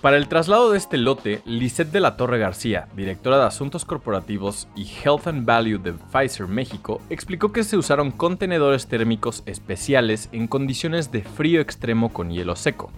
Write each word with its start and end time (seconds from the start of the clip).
Para 0.00 0.16
el 0.16 0.28
traslado 0.28 0.70
de 0.70 0.78
este 0.78 0.96
lote, 0.96 1.42
Lisette 1.44 1.90
de 1.90 1.98
la 1.98 2.16
Torre 2.16 2.38
García, 2.38 2.86
directora 2.94 3.38
de 3.38 3.46
Asuntos 3.46 3.84
Corporativos 3.84 4.68
y 4.76 4.86
Health 4.86 5.26
and 5.26 5.44
Value 5.44 5.78
de 5.78 5.92
Pfizer 5.92 6.46
México, 6.46 7.02
explicó 7.10 7.50
que 7.50 7.64
se 7.64 7.76
usaron 7.76 8.12
contenedores 8.12 8.86
térmicos 8.86 9.42
especiales 9.44 10.28
en 10.30 10.46
condiciones 10.46 11.10
de 11.10 11.22
frío 11.22 11.60
extremo 11.60 12.12
con 12.12 12.30
hielo 12.30 12.54
seco. 12.54 12.92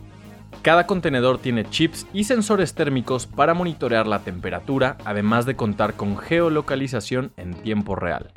Cada 0.60 0.86
contenedor 0.86 1.38
tiene 1.38 1.64
chips 1.64 2.06
y 2.12 2.24
sensores 2.24 2.74
térmicos 2.74 3.26
para 3.26 3.54
monitorear 3.54 4.06
la 4.06 4.18
temperatura, 4.18 4.98
además 5.06 5.46
de 5.46 5.56
contar 5.56 5.94
con 5.94 6.18
geolocalización 6.18 7.32
en 7.38 7.54
tiempo 7.54 7.96
real. 7.96 8.30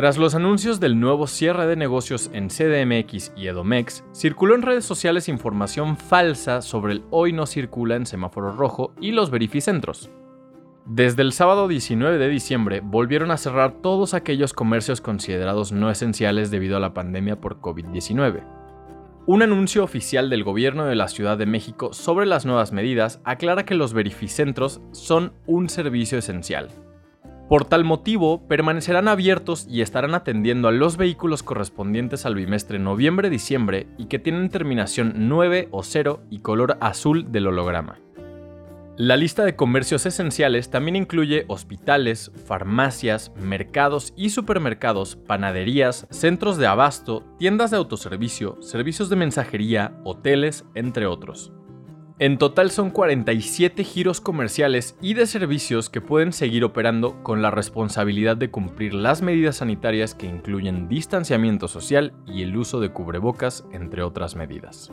Tras 0.00 0.16
los 0.16 0.34
anuncios 0.34 0.80
del 0.80 0.98
nuevo 0.98 1.26
cierre 1.26 1.66
de 1.66 1.76
negocios 1.76 2.30
en 2.32 2.48
CDMX 2.48 3.34
y 3.36 3.48
Edomex, 3.48 4.02
circuló 4.14 4.54
en 4.54 4.62
redes 4.62 4.86
sociales 4.86 5.28
información 5.28 5.98
falsa 5.98 6.62
sobre 6.62 6.94
el 6.94 7.04
hoy 7.10 7.34
no 7.34 7.44
circula 7.44 7.96
en 7.96 8.06
semáforo 8.06 8.50
rojo 8.52 8.94
y 8.98 9.12
los 9.12 9.30
verificentros. 9.30 10.10
Desde 10.86 11.20
el 11.20 11.32
sábado 11.32 11.68
19 11.68 12.16
de 12.16 12.30
diciembre 12.30 12.80
volvieron 12.82 13.30
a 13.30 13.36
cerrar 13.36 13.82
todos 13.82 14.14
aquellos 14.14 14.54
comercios 14.54 15.02
considerados 15.02 15.70
no 15.70 15.90
esenciales 15.90 16.50
debido 16.50 16.78
a 16.78 16.80
la 16.80 16.94
pandemia 16.94 17.38
por 17.38 17.60
COVID-19. 17.60 18.42
Un 19.26 19.42
anuncio 19.42 19.84
oficial 19.84 20.30
del 20.30 20.44
gobierno 20.44 20.86
de 20.86 20.94
la 20.94 21.08
Ciudad 21.08 21.36
de 21.36 21.44
México 21.44 21.92
sobre 21.92 22.24
las 22.24 22.46
nuevas 22.46 22.72
medidas 22.72 23.20
aclara 23.24 23.66
que 23.66 23.74
los 23.74 23.92
verificentros 23.92 24.80
son 24.92 25.34
un 25.44 25.68
servicio 25.68 26.16
esencial, 26.16 26.70
por 27.50 27.64
tal 27.64 27.82
motivo, 27.82 28.46
permanecerán 28.46 29.08
abiertos 29.08 29.66
y 29.68 29.80
estarán 29.80 30.14
atendiendo 30.14 30.68
a 30.68 30.70
los 30.70 30.96
vehículos 30.96 31.42
correspondientes 31.42 32.24
al 32.24 32.36
bimestre 32.36 32.78
noviembre-diciembre 32.78 33.88
y 33.98 34.06
que 34.06 34.20
tienen 34.20 34.50
terminación 34.50 35.14
9 35.28 35.66
o 35.72 35.82
0 35.82 36.22
y 36.30 36.38
color 36.38 36.78
azul 36.80 37.32
del 37.32 37.48
holograma. 37.48 37.98
La 38.96 39.16
lista 39.16 39.44
de 39.44 39.56
comercios 39.56 40.06
esenciales 40.06 40.70
también 40.70 40.94
incluye 40.94 41.44
hospitales, 41.48 42.30
farmacias, 42.46 43.32
mercados 43.34 44.12
y 44.16 44.30
supermercados, 44.30 45.16
panaderías, 45.16 46.06
centros 46.10 46.56
de 46.56 46.68
abasto, 46.68 47.24
tiendas 47.36 47.72
de 47.72 47.78
autoservicio, 47.78 48.62
servicios 48.62 49.10
de 49.10 49.16
mensajería, 49.16 50.00
hoteles, 50.04 50.66
entre 50.76 51.06
otros. 51.06 51.52
En 52.20 52.36
total 52.36 52.70
son 52.70 52.90
47 52.90 53.82
giros 53.82 54.20
comerciales 54.20 54.94
y 55.00 55.14
de 55.14 55.24
servicios 55.24 55.88
que 55.88 56.02
pueden 56.02 56.34
seguir 56.34 56.64
operando 56.64 57.22
con 57.22 57.40
la 57.40 57.50
responsabilidad 57.50 58.36
de 58.36 58.50
cumplir 58.50 58.92
las 58.92 59.22
medidas 59.22 59.56
sanitarias 59.56 60.14
que 60.14 60.26
incluyen 60.26 60.86
distanciamiento 60.86 61.66
social 61.66 62.12
y 62.26 62.42
el 62.42 62.54
uso 62.58 62.78
de 62.78 62.90
cubrebocas, 62.90 63.64
entre 63.72 64.02
otras 64.02 64.36
medidas. 64.36 64.92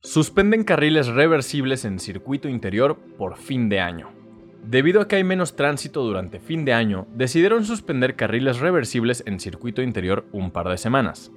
Suspenden 0.00 0.64
carriles 0.64 1.08
reversibles 1.08 1.84
en 1.84 1.98
circuito 1.98 2.48
interior 2.48 2.96
por 3.18 3.36
fin 3.36 3.68
de 3.68 3.80
año. 3.80 4.08
Debido 4.64 5.02
a 5.02 5.08
que 5.08 5.16
hay 5.16 5.24
menos 5.24 5.54
tránsito 5.54 6.02
durante 6.02 6.40
fin 6.40 6.64
de 6.64 6.72
año, 6.72 7.06
decidieron 7.14 7.66
suspender 7.66 8.16
carriles 8.16 8.58
reversibles 8.58 9.22
en 9.26 9.38
circuito 9.38 9.82
interior 9.82 10.24
un 10.32 10.50
par 10.50 10.70
de 10.70 10.78
semanas. 10.78 11.30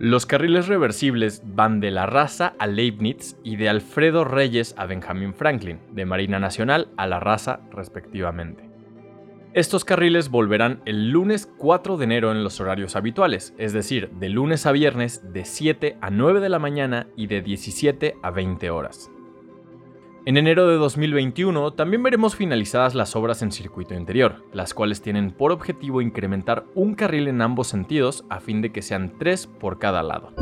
Los 0.00 0.26
carriles 0.26 0.66
reversibles 0.66 1.42
van 1.44 1.78
de 1.78 1.92
la 1.92 2.06
raza 2.06 2.54
a 2.58 2.66
Leibniz 2.66 3.36
y 3.44 3.54
de 3.56 3.68
Alfredo 3.68 4.24
Reyes 4.24 4.74
a 4.76 4.86
Benjamin 4.86 5.34
Franklin, 5.34 5.78
de 5.92 6.04
Marina 6.04 6.40
Nacional 6.40 6.88
a 6.96 7.06
la 7.06 7.20
raza 7.20 7.60
respectivamente. 7.70 8.68
Estos 9.52 9.84
carriles 9.84 10.30
volverán 10.30 10.82
el 10.84 11.10
lunes 11.10 11.48
4 11.58 11.96
de 11.96 12.04
enero 12.04 12.32
en 12.32 12.42
los 12.42 12.60
horarios 12.60 12.96
habituales, 12.96 13.54
es 13.56 13.72
decir, 13.72 14.10
de 14.10 14.28
lunes 14.30 14.66
a 14.66 14.72
viernes 14.72 15.32
de 15.32 15.44
7 15.44 15.96
a 16.00 16.10
9 16.10 16.40
de 16.40 16.48
la 16.48 16.58
mañana 16.58 17.06
y 17.16 17.28
de 17.28 17.40
17 17.40 18.16
a 18.20 18.30
20 18.32 18.70
horas. 18.70 19.12
En 20.26 20.38
enero 20.38 20.66
de 20.66 20.76
2021 20.76 21.74
también 21.74 22.02
veremos 22.02 22.34
finalizadas 22.34 22.94
las 22.94 23.14
obras 23.14 23.42
en 23.42 23.52
circuito 23.52 23.92
interior, 23.92 24.42
las 24.54 24.72
cuales 24.72 25.02
tienen 25.02 25.30
por 25.30 25.52
objetivo 25.52 26.00
incrementar 26.00 26.64
un 26.74 26.94
carril 26.94 27.28
en 27.28 27.42
ambos 27.42 27.68
sentidos 27.68 28.24
a 28.30 28.40
fin 28.40 28.62
de 28.62 28.72
que 28.72 28.80
sean 28.80 29.18
tres 29.18 29.46
por 29.46 29.78
cada 29.78 30.02
lado. 30.02 30.32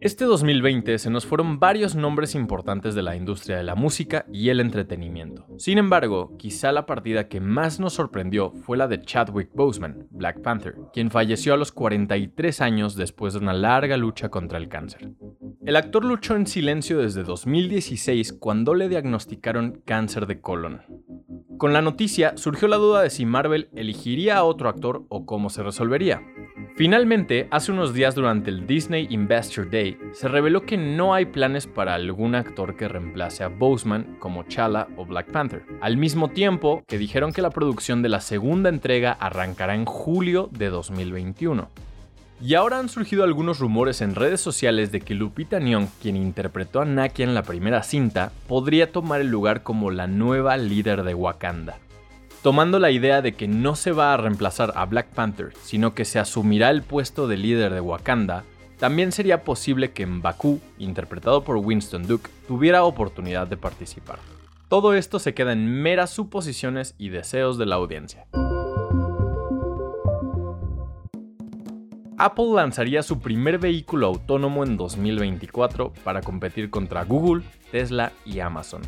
Este 0.00 0.24
2020 0.24 0.98
se 0.98 1.10
nos 1.10 1.26
fueron 1.26 1.60
varios 1.60 1.94
nombres 1.94 2.34
importantes 2.34 2.96
de 2.96 3.02
la 3.02 3.14
industria 3.16 3.58
de 3.58 3.62
la 3.62 3.76
música 3.76 4.24
y 4.32 4.48
el 4.48 4.58
entretenimiento. 4.58 5.46
Sin 5.58 5.78
embargo, 5.78 6.36
quizá 6.38 6.72
la 6.72 6.86
partida 6.86 7.28
que 7.28 7.40
más 7.40 7.78
nos 7.78 7.92
sorprendió 7.92 8.50
fue 8.50 8.76
la 8.76 8.88
de 8.88 9.00
Chadwick 9.00 9.50
Boseman, 9.54 10.08
Black 10.10 10.40
Panther, 10.40 10.74
quien 10.92 11.10
falleció 11.10 11.54
a 11.54 11.56
los 11.56 11.70
43 11.70 12.60
años 12.62 12.96
después 12.96 13.34
de 13.34 13.40
una 13.40 13.52
larga 13.52 13.96
lucha 13.96 14.28
contra 14.28 14.58
el 14.58 14.68
cáncer. 14.68 15.12
El 15.64 15.76
actor 15.76 16.04
luchó 16.04 16.34
en 16.34 16.48
silencio 16.48 16.98
desde 16.98 17.22
2016 17.22 18.32
cuando 18.32 18.74
le 18.74 18.88
diagnosticaron 18.88 19.80
cáncer 19.84 20.26
de 20.26 20.40
colon. 20.40 20.82
Con 21.56 21.72
la 21.72 21.80
noticia 21.80 22.36
surgió 22.36 22.66
la 22.66 22.78
duda 22.78 23.02
de 23.02 23.10
si 23.10 23.24
Marvel 23.24 23.68
elegiría 23.76 24.38
a 24.38 24.42
otro 24.42 24.68
actor 24.68 25.04
o 25.08 25.24
cómo 25.24 25.50
se 25.50 25.62
resolvería. 25.62 26.20
Finalmente, 26.74 27.46
hace 27.52 27.70
unos 27.70 27.94
días 27.94 28.16
durante 28.16 28.50
el 28.50 28.66
Disney 28.66 29.06
Investor 29.10 29.70
Day, 29.70 29.96
se 30.12 30.26
reveló 30.26 30.62
que 30.62 30.76
no 30.76 31.14
hay 31.14 31.26
planes 31.26 31.68
para 31.68 31.94
algún 31.94 32.34
actor 32.34 32.74
que 32.74 32.88
reemplace 32.88 33.44
a 33.44 33.48
Boseman 33.48 34.16
como 34.18 34.42
Chala 34.42 34.88
o 34.96 35.06
Black 35.06 35.30
Panther, 35.30 35.64
al 35.80 35.96
mismo 35.96 36.30
tiempo 36.30 36.82
que 36.88 36.98
dijeron 36.98 37.32
que 37.32 37.42
la 37.42 37.50
producción 37.50 38.02
de 38.02 38.08
la 38.08 38.20
segunda 38.20 38.68
entrega 38.68 39.12
arrancará 39.12 39.76
en 39.76 39.84
julio 39.84 40.48
de 40.50 40.70
2021. 40.70 41.68
Y 42.42 42.54
ahora 42.54 42.80
han 42.80 42.88
surgido 42.88 43.22
algunos 43.22 43.60
rumores 43.60 44.00
en 44.00 44.16
redes 44.16 44.40
sociales 44.40 44.90
de 44.90 45.00
que 45.00 45.14
Lupita 45.14 45.60
Nyong, 45.60 45.86
quien 46.02 46.16
interpretó 46.16 46.80
a 46.80 46.84
Nakia 46.84 47.24
en 47.24 47.34
la 47.34 47.44
primera 47.44 47.84
cinta, 47.84 48.32
podría 48.48 48.90
tomar 48.90 49.20
el 49.20 49.28
lugar 49.28 49.62
como 49.62 49.92
la 49.92 50.08
nueva 50.08 50.56
líder 50.56 51.04
de 51.04 51.14
Wakanda 51.14 51.78
tomando 52.42 52.80
la 52.80 52.90
idea 52.90 53.22
de 53.22 53.34
que 53.34 53.46
no 53.46 53.76
se 53.76 53.92
va 53.92 54.12
a 54.12 54.16
reemplazar 54.16 54.72
a 54.74 54.84
Black 54.84 55.06
Panther, 55.14 55.52
sino 55.62 55.94
que 55.94 56.04
se 56.04 56.18
asumirá 56.18 56.70
el 56.70 56.82
puesto 56.82 57.28
de 57.28 57.36
líder 57.36 57.72
de 57.72 57.80
Wakanda, 57.80 58.44
también 58.78 59.12
sería 59.12 59.44
posible 59.44 59.92
que 59.92 60.06
Mbaku, 60.06 60.60
interpretado 60.78 61.44
por 61.44 61.56
Winston 61.58 62.04
Duke, 62.06 62.28
tuviera 62.48 62.82
oportunidad 62.82 63.46
de 63.46 63.56
participar. 63.56 64.18
Todo 64.68 64.94
esto 64.94 65.20
se 65.20 65.34
queda 65.34 65.52
en 65.52 65.66
meras 65.82 66.10
suposiciones 66.10 66.96
y 66.98 67.10
deseos 67.10 67.58
de 67.58 67.66
la 67.66 67.76
audiencia. 67.76 68.26
Apple 72.24 72.52
lanzaría 72.54 73.02
su 73.02 73.18
primer 73.18 73.58
vehículo 73.58 74.06
autónomo 74.06 74.62
en 74.62 74.76
2024 74.76 75.92
para 76.04 76.20
competir 76.20 76.70
contra 76.70 77.02
Google, 77.02 77.42
Tesla 77.72 78.12
y 78.24 78.38
Amazon. 78.38 78.82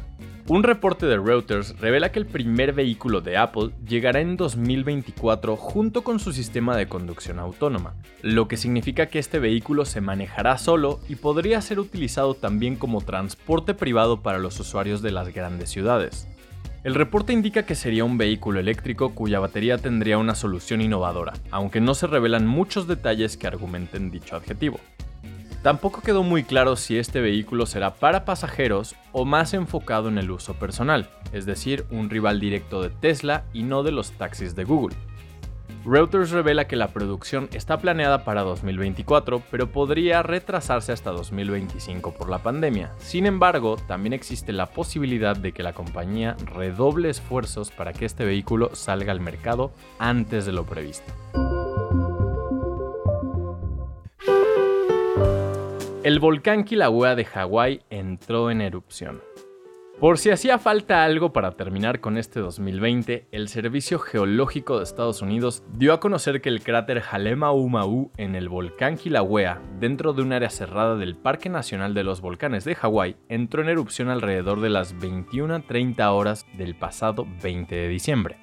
Un 0.47 0.62
reporte 0.62 1.06
de 1.06 1.19
Reuters 1.19 1.76
revela 1.81 2.12
que 2.12 2.20
el 2.20 2.26
primer 2.26 2.73
vehículo 2.73 3.20
de 3.23 3.37
Apple 3.37 3.70
llegará 3.85 4.20
en 4.20 4.37
2024 4.37 5.56
junto 5.56 6.05
con 6.05 6.20
su 6.20 6.32
sistema 6.32 6.76
de 6.76 6.87
conducción 6.87 7.41
autónoma, 7.41 7.97
lo 8.23 8.47
que 8.47 8.56
significa 8.56 9.06
que 9.06 9.19
este 9.19 9.41
vehículo 9.41 9.85
se 9.85 10.00
manejará 10.00 10.56
solo 10.56 11.00
y 11.08 11.17
podría 11.17 11.61
ser 11.61 11.81
utilizado 11.81 12.35
también 12.35 12.76
como 12.76 13.00
transporte 13.00 13.75
privado 13.75 14.23
para 14.23 14.38
los 14.38 14.61
usuarios 14.61 15.03
de 15.03 15.11
las 15.11 15.35
grandes 15.35 15.70
ciudades. 15.70 16.29
El 16.84 16.94
reporte 16.94 17.32
indica 17.32 17.64
que 17.64 17.76
sería 17.76 18.04
un 18.04 18.19
vehículo 18.19 18.60
eléctrico 18.60 19.14
cuya 19.14 19.40
batería 19.40 19.78
tendría 19.78 20.19
una 20.19 20.34
solución 20.34 20.82
innovadora, 20.82 21.32
aunque 21.50 21.81
no 21.81 21.94
se 21.94 22.06
revelan 22.06 22.46
muchos 22.46 22.86
detalles 22.86 23.38
que 23.38 23.46
argumenten 23.46 24.10
dicho 24.10 24.36
adjetivo. 24.36 24.78
Tampoco 25.62 26.02
quedó 26.02 26.22
muy 26.22 26.44
claro 26.44 26.76
si 26.76 26.98
este 26.98 27.22
vehículo 27.22 27.64
será 27.64 27.94
para 27.94 28.26
pasajeros 28.26 28.96
o 29.12 29.25
más 29.25 29.54
enfocado 29.54 30.10
en 30.10 30.19
el 30.19 30.31
uso 30.31 30.52
personal, 30.58 31.08
es 31.32 31.46
decir, 31.46 31.86
un 31.90 32.10
rival 32.10 32.38
directo 32.38 32.82
de 32.82 32.90
Tesla 32.90 33.44
y 33.54 33.62
no 33.62 33.82
de 33.82 33.92
los 33.92 34.12
taxis 34.12 34.54
de 34.54 34.64
Google. 34.64 34.94
Reuters 35.84 36.31
revela 36.31 36.66
que 36.66 36.76
la 36.76 36.88
producción 36.88 37.49
está 37.52 37.78
planeada 37.78 38.25
para 38.25 38.43
2024, 38.43 39.43
pero 39.50 39.70
podría 39.70 40.22
retrasarse 40.22 40.93
hasta 40.93 41.11
2025 41.11 42.14
por 42.14 42.31
la 42.31 42.38
pandemia. 42.38 42.93
Sin 42.99 43.26
embargo, 43.26 43.76
también 43.87 44.14
existe 44.14 44.52
la 44.52 44.66
posibilidad 44.66 45.37
de 45.37 45.52
que 45.52 45.62
la 45.62 45.75
compañía 45.75 46.37
redoble 46.46 47.11
esfuerzos 47.11 47.70
para 47.70 47.93
que 47.93 48.06
este 48.06 48.25
vehículo 48.25 48.75
salga 48.75 49.12
al 49.12 49.20
mercado 49.20 49.72
antes 49.99 50.46
de 50.46 50.52
lo 50.52 50.64
previsto. 50.64 51.12
El 56.02 56.19
volcán 56.19 56.64
Kilauea 56.64 57.14
de 57.14 57.25
Hawái 57.25 57.81
entró 57.88 58.50
en 58.50 58.60
erupción. 58.60 59.22
Por 60.00 60.19
si 60.19 60.31
hacía 60.31 60.58
falta 60.58 61.05
algo 61.05 61.32
para 61.32 61.52
terminar 61.52 62.00
con 62.00 62.19
este 62.19 62.41
2020, 62.41 63.29
el 63.31 63.49
Servicio 63.49 64.00
Geológico 64.00 64.76
de 64.76 64.85
Estados 64.85 65.23
Unidos 65.23 65.62
dio 65.73 65.93
a 65.93 66.00
conocer 66.00 66.41
que 66.41 66.49
el 66.49 66.64
cráter 66.64 67.00
Halema-Umau 67.00 68.11
en 68.17 68.35
el 68.35 68.49
volcán 68.49 68.96
Kilauea, 68.96 69.62
dentro 69.79 70.12
de 70.12 70.23
un 70.23 70.32
área 70.32 70.50
cerrada 70.50 70.96
del 70.96 71.14
Parque 71.17 71.49
Nacional 71.49 71.94
de 71.94 72.02
los 72.02 72.20
Volcanes 72.20 72.64
de 72.64 72.75
Hawái, 72.75 73.17
entró 73.29 73.62
en 73.62 73.69
erupción 73.69 74.08
alrededor 74.08 74.61
de 74.61 74.70
las 74.70 74.99
21:30 74.99 76.11
horas 76.11 76.44
del 76.58 76.75
pasado 76.75 77.25
20 77.41 77.75
de 77.75 77.88
diciembre. 77.88 78.37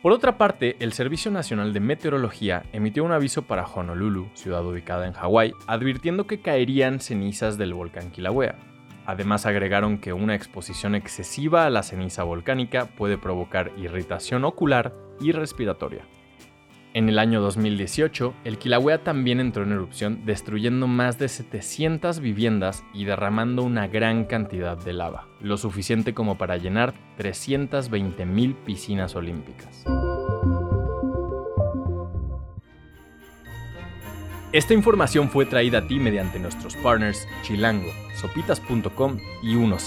Por 0.00 0.12
otra 0.12 0.38
parte, 0.38 0.76
el 0.78 0.92
Servicio 0.92 1.32
Nacional 1.32 1.72
de 1.72 1.80
Meteorología 1.80 2.62
emitió 2.72 3.02
un 3.04 3.12
aviso 3.12 3.42
para 3.42 3.66
Honolulu, 3.66 4.28
ciudad 4.34 4.64
ubicada 4.64 5.08
en 5.08 5.14
Hawái, 5.14 5.54
advirtiendo 5.66 6.28
que 6.28 6.40
caerían 6.40 7.00
cenizas 7.00 7.58
del 7.58 7.74
volcán 7.74 8.12
Kilauea. 8.12 8.73
Además 9.06 9.46
agregaron 9.46 9.98
que 9.98 10.12
una 10.12 10.34
exposición 10.34 10.94
excesiva 10.94 11.66
a 11.66 11.70
la 11.70 11.82
ceniza 11.82 12.22
volcánica 12.24 12.86
puede 12.86 13.18
provocar 13.18 13.72
irritación 13.76 14.44
ocular 14.44 14.94
y 15.20 15.32
respiratoria. 15.32 16.04
En 16.94 17.08
el 17.08 17.18
año 17.18 17.40
2018, 17.40 18.34
el 18.44 18.56
Kilauea 18.56 19.02
también 19.02 19.40
entró 19.40 19.64
en 19.64 19.72
erupción, 19.72 20.24
destruyendo 20.24 20.86
más 20.86 21.18
de 21.18 21.28
700 21.28 22.20
viviendas 22.20 22.84
y 22.94 23.04
derramando 23.04 23.64
una 23.64 23.88
gran 23.88 24.26
cantidad 24.26 24.78
de 24.78 24.92
lava, 24.92 25.26
lo 25.40 25.56
suficiente 25.56 26.14
como 26.14 26.38
para 26.38 26.56
llenar 26.56 26.94
320.000 27.18 28.54
piscinas 28.64 29.16
olímpicas. 29.16 29.84
Esta 34.54 34.72
información 34.72 35.30
fue 35.30 35.46
traída 35.46 35.78
a 35.78 35.86
ti 35.88 35.98
mediante 35.98 36.38
nuestros 36.38 36.76
partners 36.76 37.26
Chilango, 37.42 37.90
Sopitas.com 38.14 39.18
y 39.42 39.56
10. 39.56 39.80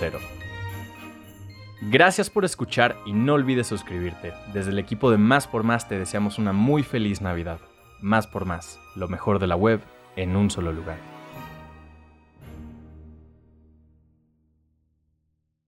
Gracias 1.83 2.29
por 2.29 2.43
escuchar 2.43 2.97
y 3.05 3.13
no 3.13 3.35
olvides 3.35 3.67
suscribirte. 3.67 4.33
Desde 4.51 4.71
el 4.71 4.79
equipo 4.79 5.09
de 5.09 5.17
Más 5.17 5.47
por 5.47 5.63
Más 5.63 5.87
te 5.87 5.97
deseamos 5.97 6.37
una 6.37 6.51
muy 6.51 6.83
feliz 6.83 7.21
Navidad. 7.21 7.61
Más 8.01 8.27
por 8.27 8.43
Más, 8.43 8.77
lo 8.97 9.07
mejor 9.07 9.39
de 9.39 9.47
la 9.47 9.55
web 9.55 9.79
en 10.17 10.35
un 10.35 10.51
solo 10.51 10.73
lugar. 10.73 11.16